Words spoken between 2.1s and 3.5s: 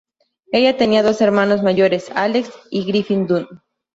Alex y Griffin Dunne.